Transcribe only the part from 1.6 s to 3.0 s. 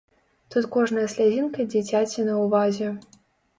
дзіцяці на ўвазе.